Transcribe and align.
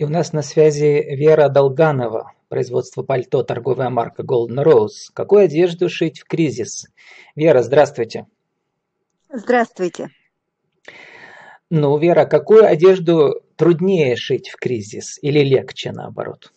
И 0.00 0.04
у 0.04 0.08
нас 0.08 0.32
на 0.32 0.40
связи 0.40 1.04
Вера 1.14 1.50
Долганова, 1.50 2.32
производство 2.48 3.02
пальто, 3.02 3.42
торговая 3.42 3.90
марка 3.90 4.22
Golden 4.22 4.64
Rose. 4.64 5.10
Какую 5.12 5.44
одежду 5.44 5.90
шить 5.90 6.20
в 6.20 6.24
кризис? 6.24 6.86
Вера, 7.36 7.60
здравствуйте. 7.60 8.26
Здравствуйте. 9.30 10.08
Ну, 11.68 11.98
Вера, 11.98 12.24
какую 12.24 12.64
одежду 12.64 13.42
труднее 13.56 14.16
шить 14.16 14.48
в 14.48 14.56
кризис 14.56 15.18
или 15.20 15.40
легче 15.40 15.92
наоборот? 15.92 16.50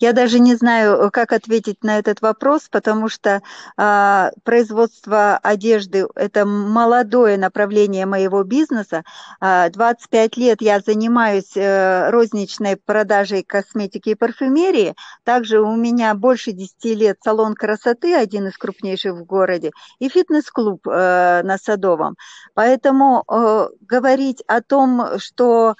Я 0.00 0.12
даже 0.12 0.38
не 0.38 0.54
знаю, 0.54 1.10
как 1.10 1.32
ответить 1.32 1.82
на 1.82 1.98
этот 1.98 2.22
вопрос, 2.22 2.68
потому 2.70 3.08
что 3.08 3.42
э, 3.76 4.30
производство 4.44 5.38
одежды– 5.38 6.06
это 6.14 6.46
молодое 6.46 7.36
направление 7.36 8.06
моего 8.06 8.44
бизнеса. 8.44 9.02
Э, 9.40 9.58
а, 9.58 9.70
25 9.70 10.36
лет 10.36 10.62
я 10.62 10.80
занимаюсь 10.80 11.56
э, 11.56 12.10
розничной 12.10 12.76
продажей 12.76 13.42
косметики 13.42 14.10
и 14.10 14.14
парфюмерии. 14.14 14.94
Также 15.24 15.60
у 15.60 15.74
меня 15.74 16.14
больше 16.14 16.52
10 16.52 16.84
лет 16.96 17.18
салон 17.24 17.54
красоты, 17.54 18.14
один 18.14 18.46
из 18.46 18.56
крупнейших 18.56 19.14
в 19.14 19.24
городе, 19.24 19.72
и 19.98 20.08
фитнес-клуб 20.08 20.86
э, 20.86 21.42
на 21.42 21.58
Садовом. 21.58 22.16
Поэтому 22.54 23.24
э, 23.28 23.68
говорить 23.80 24.42
о 24.46 24.60
том, 24.60 25.18
что 25.18 25.74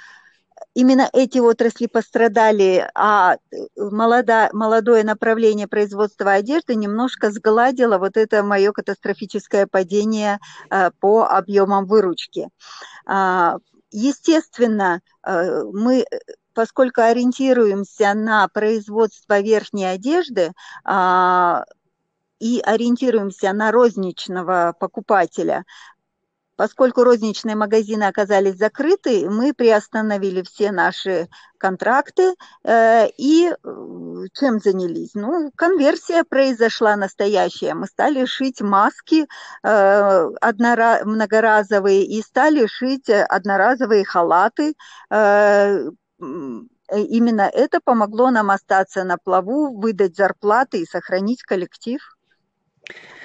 именно 0.74 1.08
эти 1.12 1.38
отрасли 1.38 1.86
пострадали, 1.86 2.88
а 2.94 3.36
э, 3.36 3.56
молода, 3.76 4.50
молодое 4.52 5.04
направление 5.04 5.68
производства 5.68 6.32
одежды 6.32 6.74
немножко 6.74 7.30
сгладило 7.30 7.98
вот 7.98 8.16
это 8.16 8.42
мое 8.42 8.72
катастрофическое 8.72 9.66
падение 9.66 10.38
э, 10.70 10.90
по 11.00 11.26
объемам 11.26 11.86
выручки. 11.86 12.48
А, 13.06 13.56
естественно, 13.90 15.00
э, 15.24 15.62
мы 15.73 16.04
поскольку 16.54 17.02
ориентируемся 17.02 18.15
на 18.15 18.48
производство 18.48 19.38
верхней 19.38 19.84
одежды, 19.84 20.50
а, 20.84 21.65
и 22.40 22.60
ориентируемся 22.65 23.52
на 23.52 23.70
розничного 23.70 24.74
покупателя, 24.78 25.65
Поскольку 26.59 27.04
розничные 27.04 27.54
магазины 27.54 28.02
оказались 28.02 28.56
закрыты, 28.56 29.30
мы 29.30 29.54
приостановили 29.54 30.42
все 30.42 30.73
наши 30.73 31.28
контракты 31.56 32.34
э, 32.65 33.06
и 33.16 33.46
э, 33.48 33.54
чем 34.34 34.59
занялись? 34.59 35.12
Ну, 35.15 35.52
конверсия 35.54 36.24
произошла 36.24 36.96
настоящая. 36.96 37.74
Мы 37.74 37.87
стали 37.87 38.24
шить 38.24 38.60
маски 38.60 39.28
э, 39.62 40.30
однора- 40.40 41.04
многоразовые 41.04 42.04
и 42.04 42.20
стали 42.23 42.66
шить 42.66 43.09
одноразовые 43.09 44.04
халаты. 44.04 44.74
Именно 46.90 47.43
это 47.43 47.80
помогло 47.84 48.30
нам 48.32 48.50
остаться 48.50 49.04
на 49.04 49.16
плаву, 49.16 49.78
выдать 49.78 50.16
зарплаты 50.16 50.80
и 50.80 50.87
сохранить 50.87 51.43
коллектив. 51.45 52.00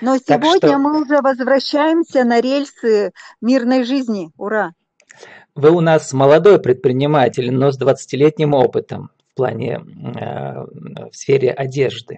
Но 0.02 0.18
сегодня 0.18 0.58
что... 0.58 0.78
мы 0.78 1.02
уже 1.02 1.22
возвращаемся 1.22 2.24
на 2.24 2.42
рельсы 2.42 3.12
мирной 3.42 3.84
жизни. 3.84 4.32
Ура! 4.38 4.74
Вы 5.56 5.70
у 5.70 5.82
нас 5.82 6.12
молодой 6.14 6.60
предприниматель, 6.60 7.54
но 7.54 7.72
с 7.72 7.80
20-летним 7.80 8.54
опытом 8.54 9.12
в 9.34 9.36
плане 9.36 9.80
э, 9.80 11.10
в 11.10 11.16
сфере 11.16 11.52
одежды. 11.52 12.18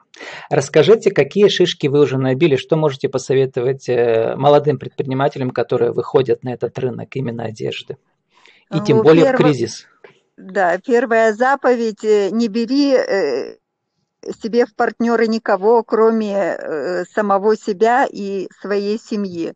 Расскажите, 0.49 1.11
какие 1.11 1.47
шишки 1.47 1.87
вы 1.87 2.01
уже 2.01 2.17
набили, 2.17 2.55
что 2.55 2.75
можете 2.75 3.07
посоветовать 3.07 3.87
э, 3.87 4.35
молодым 4.35 4.77
предпринимателям, 4.77 5.51
которые 5.51 5.91
выходят 5.91 6.43
на 6.43 6.53
этот 6.53 6.77
рынок 6.79 7.15
именно 7.15 7.45
одежды? 7.45 7.97
И 8.73 8.79
тем 8.81 8.97
ну, 8.97 9.03
более 9.03 9.25
перв... 9.25 9.39
в 9.39 9.43
кризис. 9.43 9.87
Да, 10.37 10.77
первая 10.79 11.33
заповедь 11.33 12.03
э,– 12.03 12.29
не 12.31 12.49
бери 12.49 12.93
э, 12.93 13.57
себе 14.41 14.65
в 14.65 14.75
партнеры 14.75 15.27
никого, 15.27 15.83
кроме 15.83 16.35
э, 16.35 17.05
самого 17.05 17.55
себя 17.55 18.05
и 18.09 18.47
своей 18.61 18.99
семьи. 18.99 19.53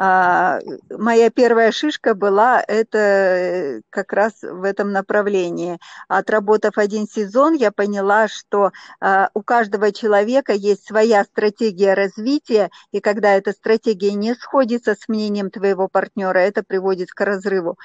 А, 0.00 0.60
моя 0.90 1.28
первая 1.28 1.72
шишка 1.72 2.14
была 2.14 2.62
это 2.66 2.98
э, 2.98 3.80
как 3.90 4.12
раз 4.12 4.32
в 4.42 4.62
этом 4.62 4.92
направлении. 4.92 5.78
Отработав 6.06 6.78
один 6.78 7.08
сезон, 7.08 7.54
я 7.54 7.72
поняла, 7.72 8.28
что 8.28 8.70
а, 9.00 9.28
у 9.34 9.42
каждого 9.42 9.90
человека 9.90 10.52
есть 10.52 10.86
своя 10.86 11.24
стратегия 11.24 11.94
развития, 11.94 12.70
и 12.92 13.00
когда 13.00 13.34
эта 13.34 13.50
стратегия 13.50 14.12
не 14.12 14.34
сходится 14.34 14.94
с 14.94 15.08
мнением 15.08 15.50
твоего 15.50 15.88
партнера, 15.88 16.38
это 16.38 16.62
приводит 16.62 17.10
к 17.10 17.20
разрыву. 17.20 17.76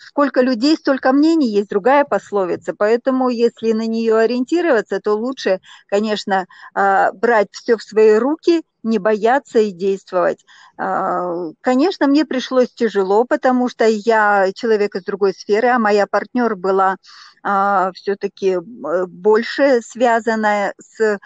Сколько 0.00 0.42
людей, 0.42 0.76
столько 0.76 1.12
мнений, 1.12 1.48
есть 1.48 1.70
другая 1.70 2.04
пословица, 2.04 2.74
поэтому 2.76 3.30
если 3.30 3.72
на 3.72 3.86
нее 3.86 4.16
ориентироваться, 4.18 5.00
то 5.00 5.14
лучше, 5.14 5.60
конечно, 5.88 6.46
а, 6.74 7.10
брать 7.12 7.48
все 7.52 7.78
в 7.78 7.82
свои 7.82 8.16
руки 8.18 8.62
не 8.82 8.98
бояться 8.98 9.58
и 9.58 9.70
действовать. 9.70 10.44
А, 10.76 11.50
конечно, 11.60 12.06
мне 12.06 12.24
пришлось 12.24 12.72
тяжело, 12.74 13.24
потому 13.24 13.68
что 13.68 13.84
я 13.86 14.50
человек 14.54 14.94
из 14.96 15.04
другой 15.04 15.34
сферы, 15.34 15.68
а 15.68 15.78
моя 15.78 16.06
партнер 16.06 16.56
была 16.56 16.96
а, 17.42 17.92
все-таки 17.94 18.56
э, 18.56 18.60
больше 19.06 19.80
связанная 19.82 20.74
с 20.78 21.18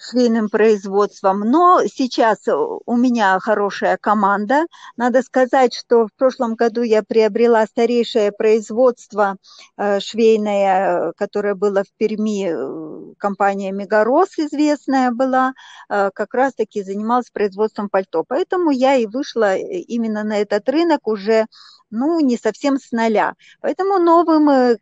швейным 0.00 0.48
производством. 0.48 1.40
Но 1.40 1.82
сейчас 1.86 2.38
у 2.48 2.96
меня 2.96 3.38
хорошая 3.38 3.98
команда. 3.98 4.64
Надо 4.96 5.22
сказать, 5.22 5.74
что 5.74 6.06
в 6.06 6.14
прошлом 6.16 6.54
году 6.54 6.82
я 6.82 7.02
приобрела 7.02 7.66
старейшее 7.66 8.32
производство 8.32 9.36
э, 9.76 10.00
швейное, 10.00 11.12
которое 11.16 11.54
было 11.54 11.84
в 11.84 11.92
Перми, 11.98 12.48
э, 12.48 13.14
компания 13.18 13.72
Мегарос 13.72 14.38
известная 14.38 15.10
была, 15.10 15.52
э, 15.88 16.10
как 16.14 16.32
раз-таки 16.34 16.82
занималась 16.82 17.30
производством 17.30 17.90
пальто. 17.90 18.24
Поэтому 18.26 18.70
я 18.70 18.94
и 18.94 19.06
вышла 19.06 19.56
именно 19.56 20.24
на 20.24 20.38
этот 20.38 20.68
рынок 20.68 21.06
уже 21.06 21.46
ну, 21.90 22.20
не 22.20 22.36
совсем 22.36 22.78
с 22.78 22.92
нуля. 22.92 23.34
Поэтому 23.60 23.98
новым 23.98 24.76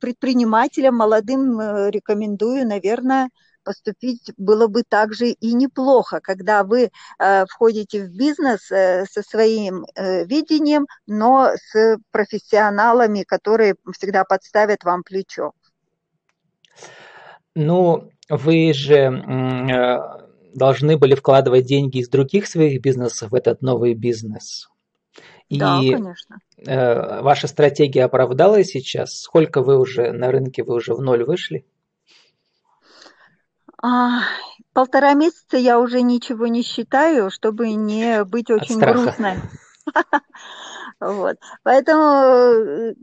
предпринимателям, 0.00 0.96
молодым 0.96 1.60
рекомендую, 1.90 2.66
наверное, 2.66 3.28
поступить 3.62 4.32
было 4.36 4.66
бы 4.66 4.82
также 4.82 5.28
и 5.28 5.54
неплохо, 5.54 6.20
когда 6.20 6.64
вы 6.64 6.90
э, 7.18 7.44
входите 7.46 8.04
в 8.04 8.16
бизнес 8.16 8.70
э, 8.70 9.04
со 9.10 9.22
своим 9.22 9.84
э, 9.94 10.24
видением, 10.24 10.86
но 11.06 11.50
с 11.54 11.98
профессионалами, 12.10 13.22
которые 13.22 13.76
всегда 13.96 14.24
подставят 14.24 14.84
вам 14.84 15.02
плечо. 15.02 15.52
Ну, 17.54 18.10
вы 18.28 18.72
же 18.72 19.10
должны 20.54 20.96
были 20.96 21.14
вкладывать 21.14 21.66
деньги 21.66 21.98
из 21.98 22.08
других 22.08 22.46
своих 22.46 22.80
бизнесов 22.80 23.30
в 23.30 23.34
этот 23.34 23.62
новый 23.62 23.94
бизнес. 23.94 24.68
И 25.48 25.58
да, 25.58 25.78
конечно. 25.78 26.38
Ваша 27.22 27.46
стратегия 27.48 28.04
оправдалась 28.04 28.68
сейчас? 28.68 29.20
Сколько 29.20 29.60
вы 29.62 29.78
уже 29.78 30.12
на 30.12 30.30
рынке, 30.30 30.62
вы 30.62 30.76
уже 30.76 30.94
в 30.94 31.02
ноль 31.02 31.24
вышли? 31.24 31.66
А, 33.82 34.20
полтора 34.72 35.14
месяца 35.14 35.56
я 35.56 35.80
уже 35.80 36.02
ничего 36.02 36.46
не 36.46 36.62
считаю, 36.62 37.30
чтобы 37.30 37.72
не 37.72 38.24
быть 38.24 38.50
очень 38.50 38.78
грустной. 38.78 39.40
Вот. 41.02 41.36
Поэтому 41.64 42.94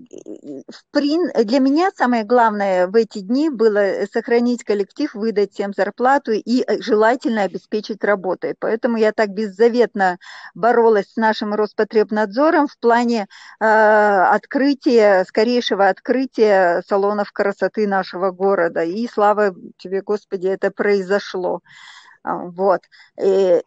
э, 0.94 1.44
для 1.44 1.60
меня 1.60 1.90
самое 1.94 2.24
главное 2.24 2.88
в 2.88 2.96
эти 2.96 3.20
дни 3.20 3.50
было 3.50 4.06
сохранить 4.12 4.64
коллектив, 4.64 5.14
выдать 5.14 5.52
всем 5.52 5.74
зарплату 5.76 6.32
и 6.32 6.62
э, 6.62 6.80
желательно 6.82 7.44
обеспечить 7.44 8.02
работой. 8.06 8.56
Поэтому 8.58 8.96
я 8.96 9.12
так 9.12 9.32
беззаветно 9.32 10.18
боролась 10.56 11.12
с 11.12 11.18
нашим 11.18 11.54
Роспотребнадзором 11.54 12.68
в 12.68 12.80
плане 12.80 13.28
э, 13.60 13.66
открытия, 13.66 15.26
скорейшего 15.26 15.90
открытия 15.90 16.82
салонов 16.88 17.34
красоты 17.34 17.86
нашего 17.86 18.32
города. 18.32 18.82
И 18.82 19.10
слава 19.10 19.54
тебе, 19.78 20.02
Господи, 20.02 20.48
это 20.48 20.72
произошло. 20.72 21.60
Вот. 22.24 22.82
И 23.22 23.62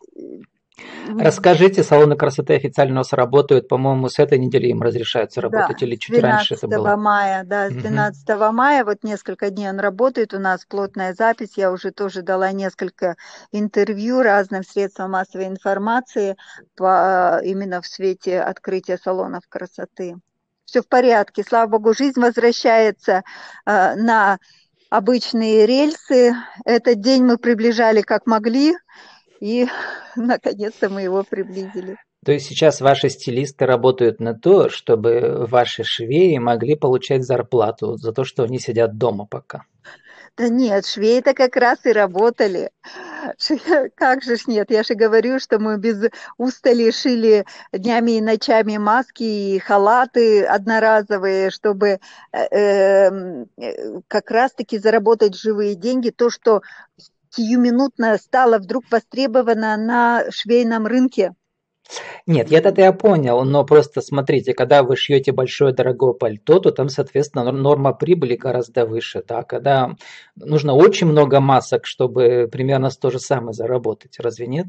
Расскажите, 1.19 1.83
салоны 1.83 2.17
красоты 2.17 2.55
официально 2.55 2.95
у 2.95 2.97
нас 2.97 3.13
работают, 3.13 3.69
по-моему, 3.69 4.09
с 4.09 4.19
этой 4.19 4.39
недели 4.39 4.69
им 4.69 4.83
разрешается 4.83 5.41
работать 5.41 5.81
да, 5.81 5.87
или 5.87 5.97
чуть 5.97 6.19
раньше 6.19 6.55
это 6.55 6.67
было? 6.67 6.97
мая, 6.97 7.45
да, 7.45 7.69
с 7.69 7.73
12 7.75 8.29
угу. 8.31 8.53
мая, 8.53 8.85
вот 8.85 9.03
несколько 9.03 9.51
дней 9.51 9.69
он 9.69 9.81
работает, 9.81 10.33
у 10.33 10.39
нас 10.39 10.65
плотная 10.65 11.13
запись, 11.15 11.53
я 11.57 11.73
уже 11.73 11.91
тоже 11.91 12.23
дала 12.23 12.53
несколько 12.53 13.17
интервью 13.51 14.23
разным 14.23 14.63
средствам 14.65 15.13
массовой 15.13 15.47
информации 15.47 16.37
по, 16.77 17.41
именно 17.45 17.83
в 17.83 17.87
свете 17.87 18.41
открытия 18.41 18.97
салонов 18.97 19.43
красоты. 19.49 20.17
Все 20.65 20.81
в 20.81 20.89
порядке, 20.89 21.45
слава 21.47 21.69
богу, 21.69 21.93
жизнь 21.93 22.19
возвращается 22.19 23.25
э, 23.67 23.95
на 23.97 24.39
обычные 24.89 25.67
рельсы. 25.67 26.35
Этот 26.65 27.01
день 27.01 27.25
мы 27.25 27.37
приближали 27.37 28.01
как 28.01 28.27
могли, 28.27 28.75
и 29.43 29.67
наконец-то 30.17 30.89
мы 30.89 31.03
его 31.03 31.25
приблизили. 31.25 31.97
То 32.25 32.31
есть 32.31 32.47
сейчас 32.47 32.81
ваши 32.81 33.09
стилисты 33.09 33.67
работают 33.67 34.21
на 34.21 34.35
то, 34.35 34.69
чтобы 34.69 35.47
ваши 35.51 35.83
швеи 35.83 36.39
могли 36.39 36.77
получать 36.77 37.25
зарплату 37.25 37.97
за 37.97 38.13
то, 38.13 38.23
что 38.23 38.45
они 38.45 38.61
сидят 38.61 38.97
дома 38.97 39.27
пока. 39.27 39.65
Да 40.37 40.49
нет, 40.49 40.87
швеи-то 40.87 41.35
как 41.35 41.57
раз 41.57 41.85
и 41.85 41.93
работали. 41.93 42.71
Как 43.97 44.23
же 44.23 44.37
ж 44.37 44.47
нет, 44.47 44.71
я 44.71 44.83
же 44.83 44.95
говорю, 44.95 45.39
что 45.39 45.59
мы 45.59 45.77
без 45.77 46.09
устали 46.39 46.91
шили 46.91 47.45
днями 47.73 48.13
и 48.13 48.21
ночами 48.23 48.79
маски 48.79 49.25
и 49.25 49.59
халаты 49.59 50.45
одноразовые, 50.45 51.51
чтобы 51.51 51.99
э, 52.33 52.39
эм, 52.51 53.47
э, 53.59 54.01
как 54.09 54.31
раз-таки 54.31 54.79
заработать 54.79 55.37
живые 55.37 55.75
деньги, 55.75 56.11
то, 56.11 56.31
что 56.31 56.63
сиюминутно 57.35 58.17
стало 58.19 58.59
вдруг 58.59 58.85
востребовано 58.91 59.77
на 59.77 60.31
швейном 60.31 60.87
рынке. 60.87 61.35
Нет, 62.27 62.51
я 62.51 62.59
это 62.59 62.81
я 62.81 62.93
понял, 62.93 63.45
но 63.45 63.65
просто 63.65 64.01
смотрите, 64.01 64.55
когда 64.55 64.83
вы 64.83 64.97
шьете 64.97 65.33
большое 65.33 65.75
дорогое 65.75 66.13
пальто, 66.13 66.61
то 66.61 66.71
там, 66.71 66.89
соответственно, 66.89 67.51
норма 67.51 67.93
прибыли 67.93 68.37
гораздо 68.37 68.87
выше. 68.87 69.23
Да? 69.27 69.43
Когда 69.43 69.97
нужно 70.37 70.75
очень 70.75 71.09
много 71.09 71.41
масок, 71.41 71.87
чтобы 71.87 72.49
примерно 72.51 72.91
то 72.91 73.11
же 73.11 73.19
самое 73.19 73.53
заработать, 73.53 74.19
разве 74.21 74.47
нет? 74.47 74.67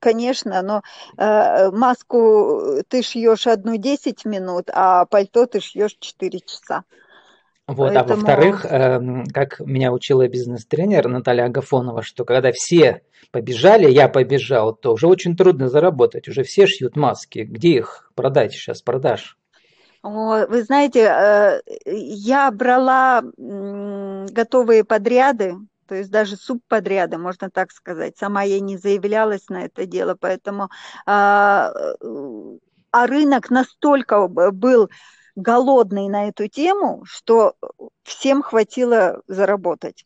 Конечно, 0.00 0.60
но 0.62 0.82
э, 1.16 1.70
маску 1.70 2.82
ты 2.88 3.02
шьешь 3.02 3.46
одну 3.46 3.76
10 3.76 4.24
минут, 4.24 4.70
а 4.72 5.04
пальто 5.06 5.46
ты 5.46 5.60
шьешь 5.60 5.96
4 6.00 6.40
часа. 6.40 6.82
Вот, 7.68 7.92
Поэтому... 7.92 8.12
а 8.12 8.16
во-вторых, 8.16 8.64
э, 8.64 9.24
как 9.34 9.60
меня 9.60 9.92
учила 9.92 10.26
бизнес-тренер 10.26 11.06
Наталья 11.08 11.44
Агафонова, 11.44 12.02
что 12.02 12.24
когда 12.24 12.50
все 12.50 13.02
побежали, 13.30 13.90
я 13.90 14.08
побежал, 14.08 14.74
то 14.74 14.94
уже 14.94 15.06
очень 15.06 15.36
трудно 15.36 15.68
заработать. 15.68 16.28
Уже 16.28 16.44
все 16.44 16.66
шьют 16.66 16.96
маски. 16.96 17.40
Где 17.40 17.76
их 17.76 18.10
продать 18.14 18.52
сейчас, 18.52 18.80
продаж? 18.80 19.36
Вы 20.02 20.62
знаете, 20.62 21.00
э, 21.00 21.60
я 21.84 22.50
брала 22.50 23.22
готовые 23.36 24.84
подряды, 24.84 25.56
то 25.86 25.94
есть 25.94 26.10
даже 26.10 26.36
субподряды, 26.36 27.18
можно 27.18 27.50
так 27.50 27.72
сказать. 27.72 28.16
Сама 28.16 28.44
я 28.44 28.60
не 28.60 28.78
заявлялась 28.78 29.50
на 29.50 29.64
это 29.64 29.84
дело, 29.84 30.16
поэтому 30.18 30.70
а, 31.04 31.72
а 32.92 33.06
рынок 33.06 33.50
настолько 33.50 34.26
был 34.26 34.88
голодный 35.38 36.08
на 36.08 36.28
эту 36.28 36.48
тему, 36.48 37.04
что 37.06 37.54
всем 38.02 38.42
хватило 38.42 39.22
заработать. 39.28 40.04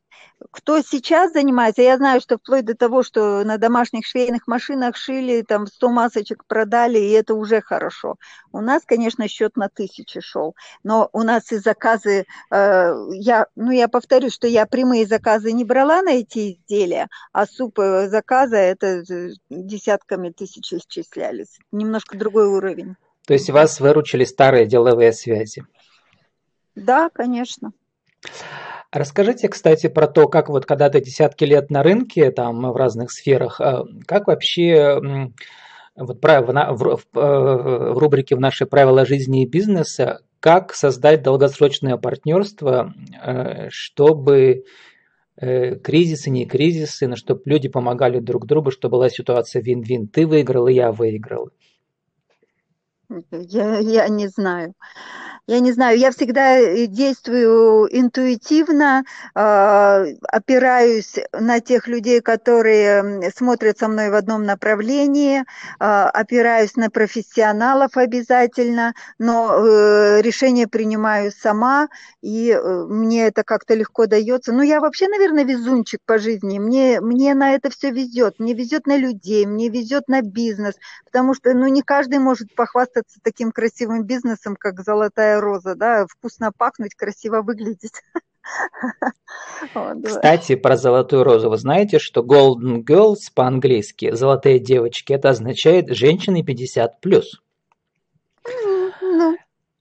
Кто 0.51 0.81
сейчас 0.83 1.33
занимается, 1.33 1.83
я 1.83 1.97
знаю, 1.97 2.21
что 2.21 2.37
вплоть 2.37 2.65
до 2.65 2.77
того, 2.77 3.03
что 3.03 3.43
на 3.45 3.57
домашних 3.57 4.07
швейных 4.07 4.47
машинах 4.47 4.97
шили, 4.97 5.43
там 5.43 5.67
100 5.67 5.89
масочек 5.89 6.45
продали, 6.47 6.99
и 6.99 7.11
это 7.11 7.35
уже 7.35 7.61
хорошо. 7.63 8.17
У 8.53 8.61
нас, 8.61 8.83
конечно, 8.85 9.27
счет 9.27 9.57
на 9.57 9.69
тысячи 9.69 10.21
шел, 10.21 10.55
но 10.85 11.09
у 11.13 11.23
нас 11.23 11.51
и 11.51 11.57
заказы, 11.59 12.27
э, 12.51 12.95
я, 13.13 13.47
ну, 13.57 13.71
я 13.71 13.89
повторюсь, 13.89 14.35
что 14.35 14.47
я 14.47 14.67
прямые 14.67 15.07
заказы 15.07 15.53
не 15.53 15.65
брала 15.65 16.03
на 16.03 16.11
эти 16.11 16.53
изделия, 16.53 17.09
а 17.33 17.47
супы 17.47 18.09
заказа 18.11 18.57
это 18.57 19.03
десятками 19.49 20.31
тысяч 20.31 20.73
исчислялись. 20.73 21.59
Немножко 21.71 22.19
другой 22.19 22.49
уровень. 22.49 22.97
То 23.27 23.35
есть 23.35 23.51
вас 23.51 23.81
выручили 23.81 24.25
старые 24.25 24.67
деловые 24.67 25.13
связи? 25.13 25.65
Да, 26.75 27.11
конечно. 27.11 27.73
Расскажите, 28.91 29.49
кстати, 29.49 29.89
про 29.89 30.07
то, 30.07 30.29
как 30.29 30.49
вот 30.49 30.67
когда 30.67 30.91
ты 30.91 31.01
десятки 31.01 31.45
лет 31.45 31.71
на 31.71 31.83
рынке, 31.83 32.31
там 32.31 32.71
в 32.73 32.77
разных 32.77 33.11
сферах, 33.11 33.61
э, 33.61 33.85
как 34.07 34.27
вообще 34.27 35.31
вот 35.97 36.23
в, 36.23 36.99
в, 37.03 37.07
в 37.13 37.99
рубрике 37.99 38.37
в 38.37 38.41
наши 38.41 38.67
правила 38.67 39.05
жизни 39.05 39.43
и 39.43 39.49
бизнеса, 39.49 40.21
как 40.41 40.75
создать 40.75 41.23
долгосрочное 41.23 41.97
партнерство, 41.97 42.93
э, 43.25 43.69
чтобы 43.71 44.65
э, 45.37 45.77
кризисы, 45.77 46.31
не 46.31 46.47
кризисы, 46.47 47.07
но 47.07 47.17
чтобы 47.17 47.43
люди 47.45 47.69
помогали 47.69 48.19
друг 48.19 48.47
другу, 48.47 48.71
чтобы 48.71 48.97
была 48.97 49.09
ситуация 49.09 49.63
вин-вин. 49.63 50.09
Ты 50.09 50.27
выиграл, 50.27 50.67
и 50.67 50.75
я 50.75 50.91
выиграл. 50.91 51.51
Я, 53.31 53.79
я 53.79 54.09
не 54.09 54.29
знаю 54.29 54.75
я 55.49 55.59
не 55.59 55.73
знаю, 55.73 55.99
я 55.99 56.13
всегда 56.13 56.57
э, 56.57 56.87
действую 56.87 57.89
интуитивно, 57.91 59.03
а, 59.35 60.05
опираюсь 60.29 61.17
на 61.33 61.59
тех 61.61 61.89
людей, 61.89 62.21
которые 62.21 63.31
смотрят 63.33 63.79
со 63.79 63.89
мной 63.89 64.11
в 64.11 64.15
одном 64.15 64.45
направлении, 64.45 65.45
а, 65.81 66.09
опираюсь 66.11 66.77
на 66.77 66.91
профессионалов 66.91 67.97
обязательно, 67.97 68.95
но 69.19 69.57
э, 69.57 70.23
решение 70.23 70.69
принимаю 70.69 71.33
сама, 71.33 71.89
и 72.21 72.51
э, 72.51 72.85
мне 72.89 73.27
это 73.27 73.43
как-то 73.43 73.75
легко 73.75 74.07
дается. 74.07 74.53
Ну, 74.53 74.63
я 74.63 74.81
вообще, 74.81 75.09
наверное, 75.09 75.45
везунчик 75.45 76.01
по 76.07 76.19
жизни, 76.19 76.61
мне, 76.61 77.01
мне 77.01 77.35
на 77.35 77.53
это 77.55 77.69
все 77.71 77.91
везет, 77.91 78.39
мне 78.39 78.55
везет 78.55 78.87
на 78.87 78.97
людей, 78.97 79.45
мне 79.47 79.69
везет 79.71 80.07
на 80.07 80.23
бизнес, 80.23 80.77
потому 81.05 81.35
что, 81.35 81.53
ну, 81.53 81.67
не 81.67 81.83
каждый 81.83 82.21
может 82.21 82.55
похвастаться 82.55 83.19
таким 83.25 83.51
красивым 83.51 84.05
бизнесом, 84.05 84.55
как 84.57 84.81
«Золотая 84.83 85.32
золотая 85.33 85.41
роза, 85.41 85.75
да, 85.75 86.07
вкусно 86.09 86.53
пахнуть, 86.53 86.95
красиво 86.95 87.43
выглядеть. 87.43 87.93
Кстати, 90.05 90.57
про 90.57 90.77
золотую 90.77 91.25
розу. 91.25 91.49
Вы 91.49 91.57
знаете, 91.57 91.99
что 91.99 92.23
Golden 92.23 92.85
Girls 92.85 93.31
по-английски, 93.35 94.15
золотые 94.15 94.59
девочки, 94.59 95.13
это 95.13 95.31
означает 95.31 95.95
женщины 95.95 96.43
50+. 96.43 96.91
Ну. 99.01 99.37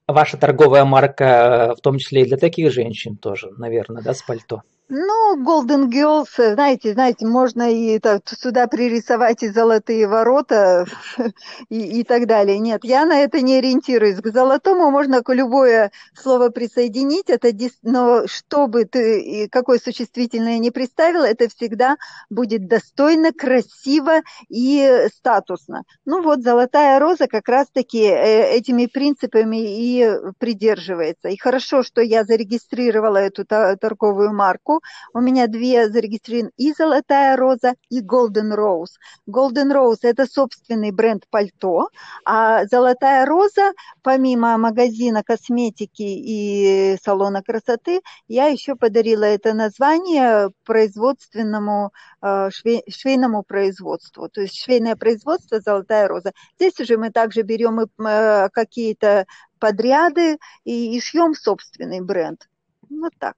Ваша 0.06 0.36
торговая 0.36 0.84
марка, 0.84 1.74
в 1.76 1.80
том 1.80 1.98
числе 1.98 2.22
и 2.22 2.26
для 2.26 2.36
таких 2.36 2.72
женщин 2.72 3.16
тоже, 3.16 3.50
наверное, 3.56 4.02
да, 4.02 4.14
с 4.14 4.22
пальто? 4.22 4.62
Ну, 4.94 5.42
Golden 5.42 5.88
Girls, 5.88 6.52
знаете, 6.52 6.92
знаете, 6.92 7.26
можно 7.26 7.72
и 7.72 7.98
так, 7.98 8.28
сюда 8.28 8.66
пририсовать 8.66 9.42
и 9.42 9.48
золотые 9.48 10.06
ворота 10.06 10.84
и, 11.70 12.00
и 12.00 12.04
так 12.04 12.26
далее. 12.26 12.58
Нет, 12.58 12.84
я 12.84 13.06
на 13.06 13.20
это 13.20 13.40
не 13.40 13.56
ориентируюсь. 13.56 14.20
К 14.20 14.30
золотому 14.30 14.90
можно 14.90 15.22
любое 15.28 15.92
слово 16.14 16.50
присоединить, 16.50 17.30
это, 17.30 17.48
но 17.80 18.26
чтобы 18.26 18.84
ты 18.84 19.48
какое 19.50 19.78
существительное 19.78 20.58
не 20.58 20.70
представил, 20.70 21.22
это 21.22 21.48
всегда 21.48 21.96
будет 22.28 22.68
достойно, 22.68 23.32
красиво 23.32 24.20
и 24.50 25.06
статусно. 25.16 25.84
Ну 26.04 26.20
вот, 26.22 26.42
золотая 26.42 26.98
роза 26.98 27.28
как 27.28 27.48
раз-таки 27.48 28.02
э, 28.02 28.56
этими 28.58 28.84
принципами 28.84 29.56
и 29.56 30.06
придерживается. 30.38 31.30
И 31.30 31.38
хорошо, 31.38 31.82
что 31.82 32.02
я 32.02 32.24
зарегистрировала 32.24 33.16
эту 33.16 33.46
торговую 33.46 34.34
марку, 34.34 34.81
у 35.14 35.20
меня 35.20 35.46
две 35.46 35.88
зарегистрированы 35.88 36.52
и 36.56 36.72
«Золотая 36.72 37.36
роза», 37.36 37.74
и 37.88 38.00
«Golden 38.00 38.54
Rose». 38.54 38.92
«Golden 39.28 39.72
Rose»– 39.72 39.98
это 40.02 40.26
собственный 40.26 40.90
бренд 40.90 41.26
пальто, 41.30 41.88
а 42.24 42.64
«Золотая 42.66 43.26
роза», 43.26 43.72
помимо 44.02 44.56
магазина 44.58 45.22
косметики 45.22 46.02
и 46.02 46.96
салона 47.02 47.42
красоты, 47.42 48.00
я 48.28 48.46
еще 48.46 48.76
подарила 48.76 49.24
это 49.24 49.54
название 49.54 50.50
производственному 50.64 51.92
э, 52.20 52.50
швей, 52.50 52.82
швейному 52.88 53.42
производству. 53.42 54.28
То 54.28 54.42
есть 54.42 54.60
швейное 54.60 54.96
производство 54.96 55.60
«Золотая 55.60 56.08
роза». 56.08 56.32
Здесь 56.56 56.78
уже 56.80 56.96
мы 56.96 57.10
также 57.10 57.42
берем 57.42 57.80
э, 57.80 58.48
какие-то 58.50 59.26
подряды 59.58 60.38
и, 60.64 60.96
и 60.96 61.00
шьем 61.00 61.34
собственный 61.34 62.00
бренд. 62.00 62.48
Вот 62.90 63.12
так. 63.18 63.36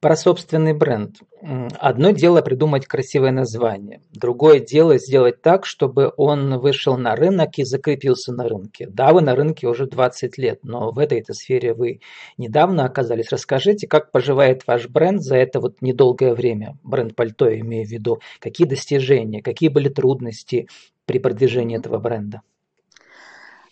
Про 0.00 0.14
собственный 0.14 0.74
бренд. 0.74 1.16
Одно 1.80 2.10
дело 2.10 2.42
придумать 2.42 2.86
красивое 2.86 3.30
название, 3.30 4.02
другое 4.12 4.60
дело 4.60 4.98
сделать 4.98 5.40
так, 5.40 5.64
чтобы 5.64 6.12
он 6.18 6.58
вышел 6.58 6.98
на 6.98 7.16
рынок 7.16 7.58
и 7.58 7.64
закрепился 7.64 8.32
на 8.32 8.46
рынке. 8.46 8.86
Да, 8.90 9.14
вы 9.14 9.22
на 9.22 9.34
рынке 9.34 9.66
уже 9.66 9.86
20 9.86 10.36
лет, 10.36 10.60
но 10.64 10.90
в 10.90 10.98
этой 10.98 11.24
сфере 11.30 11.72
вы 11.72 12.00
недавно 12.36 12.84
оказались. 12.84 13.30
Расскажите, 13.30 13.86
как 13.86 14.10
поживает 14.12 14.66
ваш 14.66 14.86
бренд 14.88 15.22
за 15.22 15.36
это 15.36 15.60
вот 15.60 15.80
недолгое 15.80 16.34
время, 16.34 16.76
бренд 16.82 17.14
пальто, 17.16 17.48
имею 17.58 17.86
в 17.86 17.90
виду, 17.90 18.20
какие 18.38 18.66
достижения, 18.66 19.40
какие 19.40 19.70
были 19.70 19.88
трудности 19.88 20.68
при 21.06 21.18
продвижении 21.18 21.78
этого 21.78 21.98
бренда? 21.98 22.42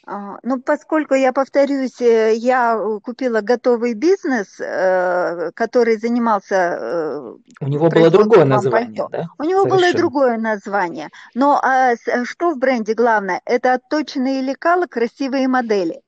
А, 0.06 0.38
ну, 0.42 0.60
поскольку 0.60 1.14
я 1.14 1.32
повторюсь, 1.32 2.00
э, 2.00 2.34
я 2.34 2.78
купила 3.02 3.40
готовый 3.40 3.94
бизнес, 3.94 4.60
э, 4.60 5.50
который 5.54 5.96
занимался. 5.96 7.34
У 7.60 7.66
него 7.66 7.88
было 7.88 8.10
другое 8.10 8.44
название, 8.44 9.04
пальто. 9.04 9.08
да? 9.10 9.28
У 9.38 9.44
него 9.44 9.62
Совершенно. 9.62 9.92
было 9.92 9.98
другое 9.98 10.38
название. 10.38 11.08
Но 11.34 11.58
а, 11.62 11.94
что 12.24 12.50
в 12.50 12.58
бренде 12.58 12.94
главное? 12.94 13.40
Это 13.46 13.74
отточенные 13.74 14.42
лекала, 14.42 14.86
красивые 14.86 15.48
модели. 15.48 16.02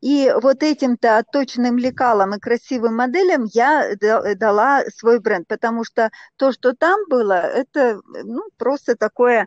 И 0.00 0.32
вот 0.42 0.62
этим-то 0.62 1.18
отточенным 1.18 1.78
лекалам 1.78 2.34
и 2.34 2.38
красивым 2.40 2.96
моделям 2.96 3.44
я 3.52 3.94
дала 4.36 4.82
свой 4.96 5.20
бренд, 5.20 5.46
потому 5.46 5.84
что 5.84 6.10
то, 6.36 6.52
что 6.52 6.74
там 6.74 6.98
было, 7.08 7.34
это 7.34 8.00
ну, 8.24 8.42
просто 8.56 8.96
такое 8.96 9.46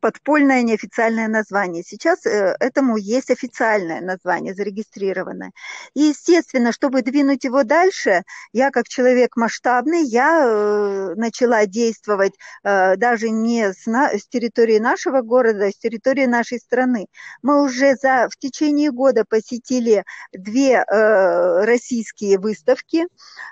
подпольное 0.00 0.62
неофициальное 0.62 1.28
название. 1.28 1.82
Сейчас 1.82 2.24
э, 2.26 2.56
этому 2.60 2.96
есть 2.96 3.30
официальное 3.30 4.00
название, 4.00 4.54
зарегистрированное. 4.54 5.50
И, 5.94 6.00
естественно, 6.00 6.72
чтобы 6.72 7.02
двинуть 7.02 7.44
его 7.44 7.64
дальше, 7.64 8.22
я 8.52 8.70
как 8.70 8.88
человек 8.88 9.36
масштабный, 9.36 10.04
я 10.04 10.44
э, 10.44 11.14
начала 11.16 11.66
действовать 11.66 12.34
э, 12.64 12.96
даже 12.96 13.30
не 13.30 13.72
с, 13.72 13.84
территории 14.28 14.78
нашего 14.78 15.22
города, 15.22 15.66
а 15.66 15.70
с 15.70 15.76
территории 15.76 16.26
нашей 16.26 16.58
страны. 16.58 17.06
Мы 17.42 17.62
уже 17.62 17.94
за, 17.96 18.28
в 18.30 18.36
течение 18.36 18.90
года 18.90 19.24
посетили 19.28 20.04
две 20.32 20.84
российские 20.88 22.38
выставки. 22.38 23.06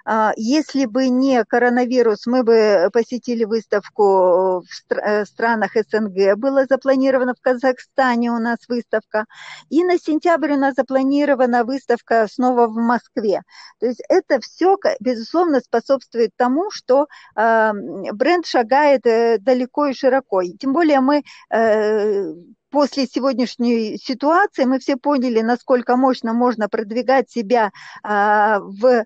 А, 0.04 0.32
если 0.36 0.86
бы 0.86 1.08
не 1.08 1.44
коронавирус, 1.44 2.26
мы 2.26 2.42
бы 2.42 2.88
посетили 2.92 3.44
выставку 3.44 4.62
в 4.62 5.24
странах 5.24 5.72
СНГ, 5.74 6.35
было 6.36 6.66
запланировано 6.66 7.34
в 7.34 7.40
Казахстане 7.40 8.30
у 8.30 8.38
нас 8.38 8.58
выставка. 8.68 9.24
И 9.68 9.84
на 9.84 9.98
сентябрь 9.98 10.52
у 10.52 10.56
нас 10.56 10.74
запланирована 10.74 11.64
выставка 11.64 12.26
снова 12.30 12.66
в 12.66 12.76
Москве. 12.76 13.42
То 13.80 13.86
есть 13.86 14.02
это 14.08 14.40
все, 14.40 14.76
безусловно, 15.00 15.60
способствует 15.60 16.30
тому, 16.36 16.70
что 16.70 17.06
э, 17.36 17.72
бренд 18.12 18.46
шагает 18.46 19.06
э, 19.06 19.38
далеко 19.38 19.86
и 19.86 19.94
широко. 19.94 20.40
И 20.40 20.52
тем 20.52 20.72
более 20.72 21.00
мы 21.00 21.22
э, 21.50 22.32
после 22.70 23.06
сегодняшней 23.06 23.96
ситуации 23.96 24.64
мы 24.64 24.78
все 24.78 24.96
поняли, 24.96 25.40
насколько 25.40 25.96
мощно 25.96 26.34
можно 26.34 26.68
продвигать 26.68 27.30
себя 27.30 27.70
э, 28.04 28.58
в 28.60 29.04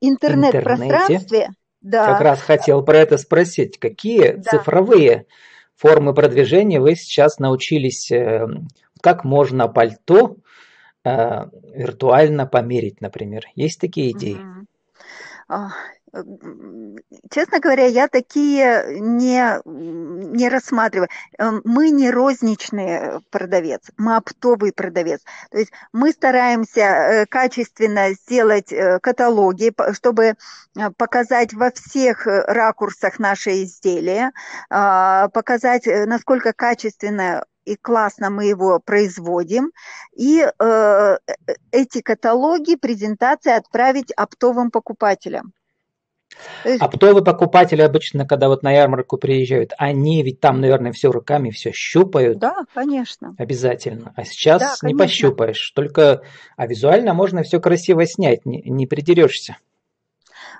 интернет-пространстве. 0.00 1.50
Да. 1.80 2.06
Как 2.06 2.20
раз 2.22 2.40
хотел 2.40 2.82
про 2.82 2.98
это 2.98 3.18
спросить. 3.18 3.78
Какие 3.78 4.32
да. 4.32 4.52
цифровые 4.52 5.26
формы 5.76 6.14
продвижения 6.14 6.80
вы 6.80 6.94
сейчас 6.94 7.38
научились, 7.38 8.10
э, 8.10 8.46
как 9.00 9.24
можно 9.24 9.68
пальто 9.68 10.36
э, 11.04 11.46
виртуально 11.74 12.46
померить, 12.46 13.00
например? 13.00 13.44
Есть 13.54 13.80
такие 13.80 14.12
идеи? 14.12 14.40
Честно 17.30 17.60
говоря, 17.60 17.86
я 17.86 18.08
такие 18.08 19.00
не, 19.00 19.60
не 19.64 20.48
рассматриваю. 20.48 21.08
Эм, 21.38 21.60
мы 21.64 21.90
не 21.90 22.10
розничный 22.10 23.20
продавец, 23.30 23.82
мы 23.96 24.16
оптовый 24.16 24.72
продавец. 24.72 25.20
То 25.50 25.58
есть 25.58 25.72
мы 25.92 26.12
стараемся 26.12 26.80
э, 26.80 27.26
качественно 27.26 28.12
сделать 28.12 28.72
каталоги, 29.02 29.72
чтобы 29.92 30.34
показать 30.96 31.52
во 31.52 31.70
всех 31.70 32.26
ракурсах 32.26 33.18
наше 33.18 33.62
изделие, 33.62 34.30
а, 34.70 35.28
показать, 35.28 35.86
насколько 35.86 36.52
качественно 36.52 37.44
и 37.64 37.76
классно 37.76 38.30
мы 38.30 38.44
его 38.44 38.78
производим, 38.80 39.72
и 40.14 40.40
э, 40.40 40.52
э, 40.60 41.16
эти 41.70 42.00
каталоги, 42.00 42.76
презентации 42.76 43.52
отправить 43.52 44.12
оптовым 44.12 44.70
покупателям. 44.70 45.52
Оптовые 46.80 47.24
покупатели 47.24 47.82
обычно, 47.82 48.26
когда 48.26 48.48
вот 48.48 48.62
на 48.62 48.72
ярмарку 48.72 49.16
приезжают, 49.18 49.72
они 49.78 50.22
ведь 50.22 50.40
там, 50.40 50.60
наверное, 50.60 50.92
все 50.92 51.10
руками 51.10 51.50
все 51.50 51.72
щупают. 51.72 52.38
Да, 52.38 52.64
конечно. 52.74 53.34
Обязательно. 53.38 54.12
А 54.16 54.24
сейчас 54.24 54.78
да, 54.80 54.88
не 54.88 54.94
пощупаешь. 54.94 55.72
Только, 55.74 56.22
а 56.56 56.66
визуально 56.66 57.14
можно 57.14 57.42
все 57.42 57.60
красиво 57.60 58.06
снять, 58.06 58.46
не, 58.46 58.62
не 58.62 58.86
придерешься. 58.86 59.56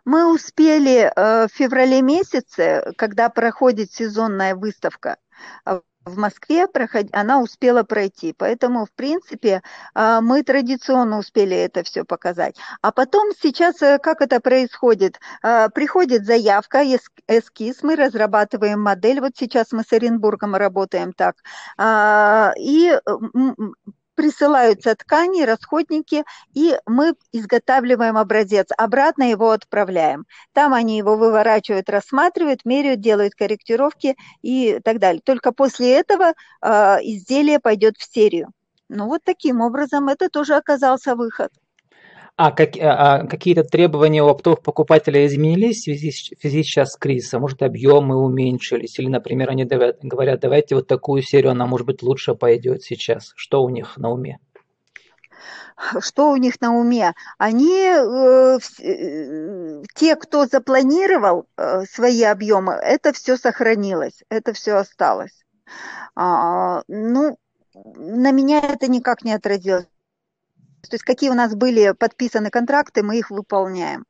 Мы 0.04 0.32
успели 0.32 1.10
э, 1.14 1.46
в 1.46 1.56
феврале 1.56 2.02
месяце, 2.02 2.92
когда 2.96 3.30
проходит 3.30 3.90
сезонная 3.90 4.54
выставка, 4.54 5.16
э, 5.64 5.80
в 6.04 6.16
Москве 6.18 6.66
она 7.12 7.40
успела 7.40 7.82
пройти. 7.82 8.34
Поэтому, 8.36 8.86
в 8.86 8.92
принципе, 8.92 9.62
а, 9.94 10.20
мы 10.20 10.42
традиционно 10.42 11.18
успели 11.18 11.56
это 11.56 11.82
все 11.82 12.04
показать. 12.04 12.56
А 12.82 12.92
потом 12.92 13.30
сейчас, 13.40 13.80
э, 13.82 13.98
как 13.98 14.20
это 14.20 14.40
происходит? 14.40 15.18
А, 15.42 15.68
приходит 15.68 16.24
заявка, 16.26 16.82
эскиз, 17.28 17.82
мы 17.82 17.96
разрабатываем 17.96 18.80
модель. 18.80 19.20
Вот 19.20 19.32
сейчас 19.36 19.72
мы 19.72 19.82
с 19.82 19.92
Оренбургом 19.92 20.54
работаем 20.54 21.12
так. 21.12 21.36
А, 21.78 22.52
и 22.58 22.98
присылаются 24.14 24.94
ткани, 24.94 25.42
расходники, 25.42 26.24
и 26.54 26.76
мы 26.86 27.14
изготавливаем 27.32 28.16
образец, 28.16 28.68
обратно 28.76 29.24
его 29.30 29.50
отправляем. 29.50 30.26
Там 30.52 30.74
они 30.74 30.96
его 30.98 31.16
выворачивают, 31.16 31.88
рассматривают, 31.90 32.64
меряют, 32.64 33.00
делают 33.00 33.34
корректировки 33.34 34.16
и 34.42 34.80
так 34.84 34.98
далее. 34.98 35.20
Только 35.24 35.52
после 35.52 35.92
этого 35.92 36.32
э, 36.62 36.68
изделие 37.02 37.60
пойдет 37.60 37.96
в 37.98 38.12
серию. 38.12 38.52
Ну 38.88 39.06
вот 39.06 39.22
таким 39.24 39.60
образом 39.60 40.08
это 40.08 40.28
тоже 40.28 40.54
оказался 40.54 41.16
выход. 41.16 41.50
А, 42.36 42.50
как, 42.50 42.76
а, 42.76 43.20
а 43.20 43.26
какие-то 43.26 43.62
требования 43.62 44.22
у 44.22 44.28
оптовых 44.28 44.60
покупателей 44.60 45.26
изменились 45.26 45.78
в 45.78 45.84
связи, 45.84 46.10
в 46.10 46.40
связи 46.40 46.64
сейчас 46.64 46.92
с 46.92 46.96
кризисом? 46.96 47.42
Может, 47.42 47.62
объемы 47.62 48.16
уменьшились? 48.16 48.98
Или, 48.98 49.08
например, 49.08 49.50
они 49.50 49.64
говорят, 49.64 50.40
давайте 50.40 50.74
вот 50.74 50.88
такую 50.88 51.22
серию, 51.22 51.52
она, 51.52 51.66
может 51.66 51.86
быть, 51.86 52.02
лучше 52.02 52.34
пойдет 52.34 52.82
сейчас. 52.82 53.32
Что 53.36 53.62
у 53.62 53.68
них 53.68 53.96
на 53.98 54.10
уме? 54.10 54.40
что 56.00 56.30
у 56.30 56.36
них 56.36 56.60
на 56.60 56.76
уме? 56.76 57.14
Они, 57.38 57.88
э, 57.88 58.58
э, 58.80 59.82
те, 59.94 60.16
кто 60.16 60.46
запланировал 60.46 61.46
э, 61.56 61.82
свои 61.84 62.22
объемы, 62.22 62.74
это 62.74 63.12
все 63.12 63.36
сохранилось, 63.36 64.22
это 64.28 64.52
все 64.52 64.74
осталось. 64.74 65.44
А, 66.14 66.82
ну, 66.88 67.36
на 67.74 68.30
меня 68.30 68.60
это 68.60 68.88
никак 68.88 69.24
не 69.24 69.32
отразилось. 69.32 69.86
То 70.88 70.94
есть 70.94 71.04
какие 71.04 71.30
у 71.30 71.34
нас 71.34 71.54
были 71.54 71.92
подписаны 71.98 72.50
контракты, 72.50 73.02
мы 73.02 73.18
их 73.18 73.30
выполняем. 73.30 74.04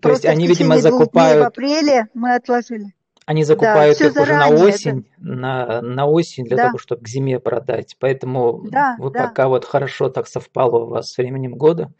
То 0.00 0.10
Просто 0.10 0.28
есть 0.28 0.36
они, 0.36 0.46
видимо, 0.46 0.78
закупают... 0.78 1.42
в 1.42 1.46
апреле 1.46 2.08
мы 2.12 2.34
отложили. 2.34 2.94
Они 3.24 3.42
закупают 3.42 3.98
да, 3.98 4.06
их 4.06 4.16
уже 4.16 4.34
на 4.34 4.48
осень, 4.48 5.08
это... 5.16 5.26
на, 5.26 5.82
на 5.82 6.06
осень 6.06 6.44
для 6.44 6.56
да. 6.56 6.66
того, 6.66 6.78
чтобы 6.78 7.02
к 7.02 7.08
зиме 7.08 7.40
продать. 7.40 7.96
Поэтому 7.98 8.62
да, 8.70 8.94
вы 8.98 9.10
да. 9.10 9.26
пока 9.26 9.48
вот 9.48 9.64
хорошо 9.64 10.10
так 10.10 10.28
совпало 10.28 10.84
у 10.84 10.88
вас 10.88 11.10
с 11.10 11.18
временем 11.18 11.56
года. 11.56 11.92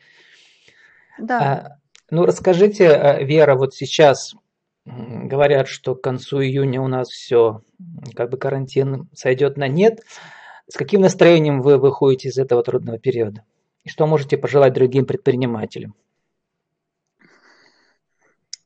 Да. 1.19 1.41
А, 1.41 1.79
ну, 2.11 2.27
расскажите, 2.27 2.91
а, 2.91 3.23
Вера, 3.23 3.57
вот 3.57 3.75
сейчас 3.75 4.35
говорят, 4.85 5.67
что 5.67 5.97
к 5.97 6.03
концу 6.03 6.43
июня 6.43 6.81
у 6.81 6.87
нас 6.87 7.09
все, 7.09 7.63
как 8.15 8.31
бы 8.31 8.39
карантин 8.39 9.09
сойдет 9.13 9.57
на 9.57 9.67
нет. 9.67 10.03
С 10.69 10.77
каким 10.77 11.01
настроением 11.01 11.61
вы 11.61 11.79
выходите 11.79 12.29
из 12.29 12.39
этого 12.39 12.63
трудного 12.63 12.99
периода? 12.99 13.43
И 13.87 13.89
что 13.89 14.09
можете 14.09 14.37
пожелать 14.37 14.73
другим 14.73 15.07
предпринимателям? 15.07 15.95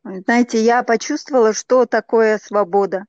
Знаете, 0.03 0.65
я 0.65 0.83
почувствовала, 0.83 1.53
что 1.53 1.85
такое 1.85 2.39
свобода. 2.39 3.05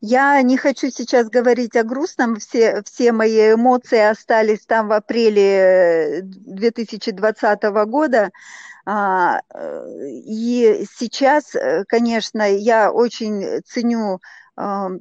Я 0.00 0.40
не 0.42 0.56
хочу 0.56 0.90
сейчас 0.90 1.28
говорить 1.28 1.74
о 1.74 1.82
грустном, 1.82 2.36
все, 2.36 2.82
все 2.84 3.10
мои 3.10 3.54
эмоции 3.54 3.98
остались 3.98 4.64
там 4.66 4.86
в 4.86 4.92
апреле 4.92 6.20
2020 6.22 7.62
года. 7.88 8.30
А, 8.86 9.40
и 10.00 10.86
сейчас, 10.96 11.56
конечно, 11.88 12.42
я 12.42 12.92
очень 12.92 13.62
ценю 13.64 14.20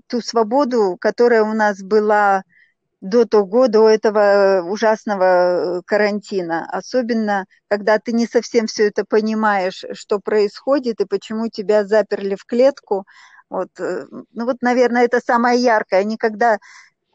ту 0.07 0.22
свободу, 0.22 0.98
которая 1.00 1.43
у 1.43 1.53
нас 1.53 1.84
была 1.84 2.43
до 3.01 3.25
того, 3.25 3.68
до 3.68 3.89
этого 3.89 4.63
ужасного 4.63 5.80
э, 5.80 5.82
карантина. 5.86 6.68
Особенно, 6.72 7.46
когда 7.68 8.00
ты 8.00 8.12
не 8.12 8.25
совсем 8.25 8.68
все 8.68 8.88
это 8.88 9.06
понимаешь, 9.06 9.86
что 9.94 10.20
происходит 10.20 11.00
и 11.00 11.06
почему 11.06 11.48
тебя 11.50 11.86
заперли 11.86 12.36
в 12.36 12.46
клетку. 12.46 13.06
Вот, 13.50 13.70
э, 13.80 14.06
ну 14.10 14.46
вот, 14.46 14.58
наверное, 14.62 15.06
это 15.06 15.20
самое 15.20 15.62
яркое. 15.62 16.04
Никогда 16.04 16.58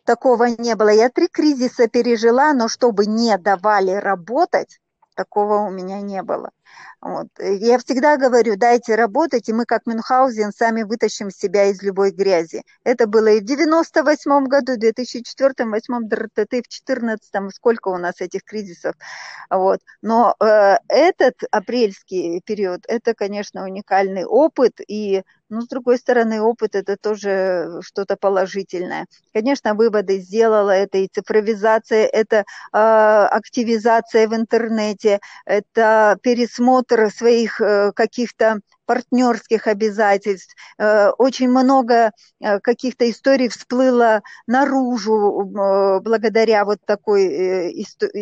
такого 0.04 0.44
не 0.44 0.74
было. 0.76 0.90
Я 0.90 1.10
три 1.10 1.28
кризиса 1.28 1.88
пережила, 1.88 2.52
но 2.52 2.68
чтобы 2.68 3.06
не 3.06 3.36
давали 3.38 3.92
работать, 3.92 4.78
такого 5.14 5.58
у 5.66 5.70
меня 5.70 6.00
не 6.00 6.22
было. 6.22 6.50
Вот. 7.00 7.26
Я 7.38 7.78
всегда 7.78 8.16
говорю, 8.16 8.56
дайте 8.56 8.94
работать, 8.94 9.48
и 9.48 9.52
мы, 9.52 9.64
как 9.64 9.86
Мюнхгаузен, 9.86 10.52
сами 10.52 10.82
вытащим 10.82 11.30
себя 11.30 11.64
из 11.64 11.82
любой 11.82 12.12
грязи. 12.12 12.62
Это 12.84 13.06
было 13.06 13.26
и 13.26 13.40
в 13.40 13.44
98 13.44 14.46
году, 14.46 14.74
в 14.74 14.78
2004, 14.78 15.52
2008, 15.54 16.08
ДРТТ, 16.08 16.36
в 16.36 16.48
2014, 16.50 17.52
сколько 17.54 17.88
у 17.88 17.98
нас 17.98 18.20
этих 18.20 18.44
кризисов. 18.44 18.94
Вот. 19.50 19.80
Но 20.00 20.36
э, 20.40 20.76
этот 20.88 21.34
апрельский 21.50 22.40
период, 22.44 22.84
это, 22.86 23.14
конечно, 23.14 23.64
уникальный 23.64 24.24
опыт, 24.24 24.80
и 24.86 25.22
но 25.52 25.60
с 25.60 25.68
другой 25.68 25.98
стороны, 25.98 26.40
опыт 26.40 26.74
это 26.74 26.96
тоже 26.96 27.80
что-то 27.82 28.16
положительное. 28.16 29.06
Конечно, 29.34 29.74
выводы 29.74 30.18
сделала 30.18 30.70
это 30.70 30.96
и 30.96 31.08
цифровизация, 31.08 32.06
это 32.06 32.36
э, 32.36 32.44
активизация 32.72 34.28
в 34.28 34.34
интернете, 34.34 35.20
это 35.44 36.16
пересмотр 36.22 36.61
пересмотр 36.62 37.10
своих 37.10 37.60
каких-то 37.94 38.60
партнерских 38.86 39.66
обязательств. 39.66 40.54
Очень 41.18 41.50
много 41.50 42.12
каких-то 42.40 43.10
историй 43.10 43.48
всплыло 43.48 44.22
наружу 44.46 45.44
благодаря 46.02 46.64
вот 46.64 46.78
такой 46.86 47.74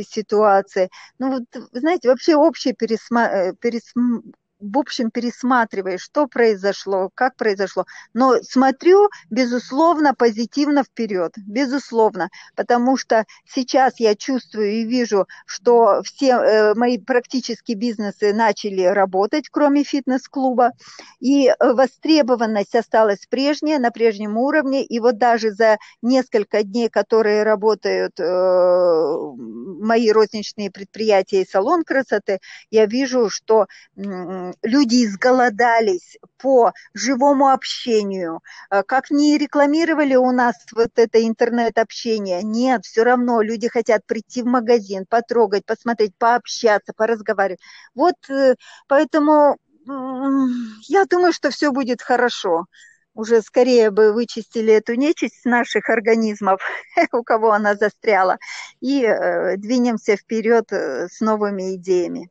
ситуации. 0.09 0.91
Ну 1.19 1.31
вот, 1.31 1.45
знаете, 1.73 2.09
вообще 2.09 2.37
общее 2.37 2.75
пересма... 2.75 3.53
пересм 3.61 4.33
в 4.61 4.79
общем, 4.79 5.11
пересматриваешь, 5.11 6.03
что 6.03 6.27
произошло, 6.27 7.11
как 7.15 7.37
произошло. 7.37 7.87
Но 8.15 8.37
смотрю, 8.43 9.09
безусловно, 9.31 10.15
позитивно 10.15 10.85
вперед, 10.85 11.33
безусловно, 11.37 12.29
потому 12.55 12.97
что 12.97 13.25
сейчас 13.47 13.99
я 13.99 14.15
чувствую 14.15 14.71
и 14.71 14.85
вижу, 14.85 15.27
что 15.47 16.03
все 16.05 16.33
э, 16.33 16.75
мои 16.75 16.99
практически 16.99 17.73
бизнесы 17.73 18.33
начали 18.33 18.83
работать, 18.83 19.49
кроме 19.51 19.85
фитнес-клуба, 19.85 20.73
и 21.21 21.53
востребованность 21.59 22.75
осталась 22.75 23.27
прежняя, 23.29 23.79
на 23.79 23.91
прежнем 23.91 24.37
уровне, 24.37 24.85
и 24.85 25.01
вот 25.01 25.19
даже 25.19 25.53
за 25.53 25.79
несколько 26.03 26.63
дней, 26.63 26.89
которые 26.89 27.43
работают 27.43 28.19
э, 28.21 28.25
мои 29.81 30.11
розничные 30.11 30.71
предприятия 30.71 31.43
и 31.43 31.49
салон 31.49 31.85
красоты, 31.85 32.41
я 32.71 32.87
вижу, 32.87 33.31
что 33.31 33.67
люди 34.63 35.05
изголодались 35.05 36.19
по 36.39 36.73
живому 36.95 37.49
общению. 37.49 38.41
Э, 38.71 38.83
как 38.83 39.11
не 39.11 39.39
рекламировали 39.39 40.15
у 40.15 40.31
нас 40.33 40.55
вот 40.73 40.91
это 40.97 41.27
интернет-общение, 41.27 42.43
нет, 42.43 42.85
все 42.85 43.03
равно 43.05 43.43
люди 43.43 43.69
хотят 43.69 44.05
прийти 44.07 44.43
в 44.43 44.47
магазин, 44.47 45.07
потрогать, 45.09 45.65
посмотреть, 45.67 46.15
пообщаться, 46.19 46.93
поразговаривать. 46.97 47.61
Вот 47.95 48.15
э, 48.29 48.55
поэтому 48.89 49.57
я 50.89 51.05
думаю, 51.07 51.33
что 51.33 51.51
все 51.51 51.73
будет 51.73 52.03
хорошо. 52.03 52.67
Уже 53.15 53.43
скорее 53.43 53.91
бы 53.91 54.13
вычистили 54.13 54.73
эту 54.73 54.95
нечисть 54.95 55.43
с 55.43 55.45
наших 55.45 55.89
организмов, 55.89 56.61
у 57.13 57.23
кого 57.25 57.53
она 57.53 57.75
застряла, 57.75 58.39
и 58.81 59.03
э, 59.05 59.57
двинемся 59.57 60.17
вперед 60.17 60.71
с 60.73 61.21
новыми 61.21 61.75
идеями. 61.75 62.31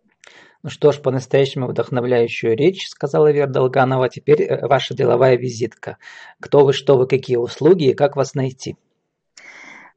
Ну 0.61 0.69
что 0.69 0.91
ж, 0.91 0.99
по-настоящему 1.01 1.67
вдохновляющую 1.67 2.55
речь, 2.55 2.89
сказала 2.89 3.31
Вера 3.31 3.47
Долганова. 3.47 4.09
Теперь 4.09 4.43
э, 4.43 4.67
ваша 4.67 4.93
деловая 4.93 5.37
визитка. 5.37 5.97
Кто 6.41 6.65
вы, 6.65 6.73
что 6.73 6.97
вы, 6.97 7.07
какие 7.07 7.37
услуги 7.37 7.91
и 7.91 7.93
как 7.93 8.17
вас 8.17 8.33
найти? 8.33 8.75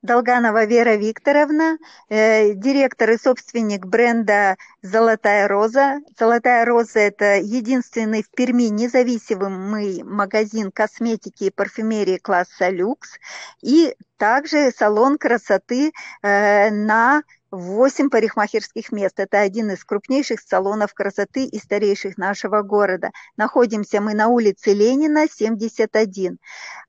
Долганова 0.03 0.65
Вера 0.65 0.95
Викторовна, 0.95 1.79
э, 2.09 2.55
директор 2.55 3.11
и 3.11 3.17
собственник 3.17 3.87
бренда 3.87 4.57
«Золотая 4.83 5.49
роза». 5.49 6.01
«Золотая 6.19 6.65
роза»– 6.65 6.99
это 7.01 7.39
единственный 7.39 8.23
в 8.23 8.31
Перми 8.31 8.65
независимый 8.65 10.03
магазин 10.05 10.71
косметики 10.73 11.45
и 11.45 11.51
парфюмерии 11.51 12.19
класса 12.19 12.69
люкс 12.71 13.19
и 13.63 13.95
также 14.17 14.73
салон 14.77 15.19
красоты 15.19 15.93
э, 16.23 16.71
на 16.71 17.23
8 17.53 18.09
парикмахерских 18.09 18.93
мест. 18.93 19.21
Это 19.21 19.41
один 19.41 19.71
из 19.71 19.85
крупнейших 19.85 20.41
салонов 20.41 20.95
красоты 20.95 21.45
и 21.45 21.59
старейших 21.59 22.17
нашего 22.17 22.63
города. 22.63 23.11
Находимся 23.37 24.01
мы 24.01 24.15
на 24.15 24.29
улице 24.29 24.73
Ленина, 24.73 25.27
71. 25.29 26.39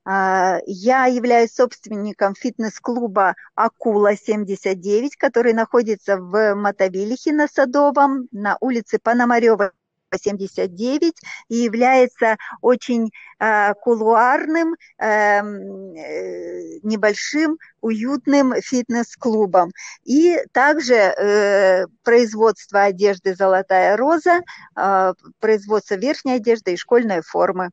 А, 0.06 0.58
я 0.66 1.04
являюсь 1.04 1.54
собственником 1.54 2.34
фитнес-клуба 2.34 3.34
«Акула-79», 3.54 5.10
который 5.18 5.52
находится 5.52 6.16
в 6.16 6.54
Мотовилихе 6.54 7.32
на 7.32 7.46
Садовом, 7.46 8.28
на 8.32 8.56
улице 8.60 8.98
Пономарева, 8.98 9.72
79 10.16 11.14
и 11.48 11.56
является 11.56 12.36
очень 12.60 13.10
э, 13.38 13.74
кулуарным, 13.74 14.74
эм, 14.98 15.94
э, 15.96 16.78
небольшим, 16.82 17.58
уютным 17.80 18.54
фитнес-клубом. 18.60 19.70
И 20.04 20.38
также 20.52 20.94
э, 20.94 21.86
производство 22.02 22.82
одежды 22.82 23.34
«Золотая 23.34 23.96
роза», 23.96 24.40
э, 24.76 25.12
производство 25.40 25.94
верхней 25.94 26.34
одежды 26.34 26.72
и 26.72 26.76
школьной 26.76 27.22
формы. 27.22 27.70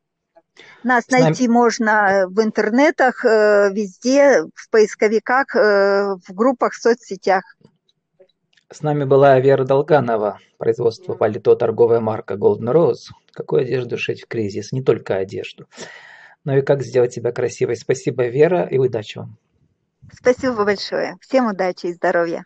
Нас 0.84 1.06
Знаем. 1.08 1.26
найти 1.26 1.48
можно 1.48 2.26
в 2.28 2.42
интернетах, 2.42 3.24
э, 3.24 3.70
везде, 3.72 4.44
в 4.56 4.70
поисковиках, 4.70 5.56
э, 5.56 6.16
в 6.28 6.34
группах, 6.34 6.74
в 6.74 6.82
соцсетях. 6.82 7.44
С 8.72 8.84
нами 8.84 9.04
была 9.04 9.38
Вера 9.42 9.66
Долганова, 9.66 10.40
производство 10.58 11.14
палито, 11.14 11.58
торговая 11.58 12.00
марка 12.00 12.36
Golden 12.36 12.72
Rose. 12.72 13.10
Какую 13.34 13.64
одежду 13.64 13.98
шить 13.98 14.24
в 14.24 14.28
кризис? 14.28 14.72
Не 14.72 14.82
только 14.82 15.18
одежду. 15.18 15.68
Ну 16.46 16.56
и 16.58 16.62
как 16.62 16.82
сделать 16.82 17.12
себя 17.12 17.34
красивой. 17.34 17.76
Спасибо, 17.76 18.28
Вера, 18.28 18.64
и 18.64 18.78
удачи 18.78 19.18
вам. 19.18 19.38
Спасибо 20.14 20.64
большое. 20.64 21.18
Всем 21.20 21.48
удачи 21.48 21.88
и 21.88 21.94
здоровья. 21.94 22.46